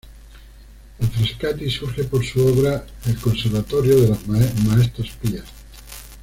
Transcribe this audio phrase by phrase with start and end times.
[0.97, 5.45] En Frascati surge por su obra el "Conservatorio de las Maestras Pías".